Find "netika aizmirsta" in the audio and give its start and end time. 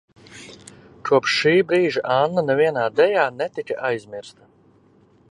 3.41-4.49